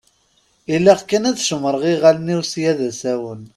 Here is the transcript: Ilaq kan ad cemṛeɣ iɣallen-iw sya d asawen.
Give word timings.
Ilaq 0.75 1.01
kan 1.09 1.27
ad 1.29 1.37
cemṛeɣ 1.47 1.83
iɣallen-iw 1.93 2.41
sya 2.51 2.71
d 2.77 2.79
asawen. 2.89 3.41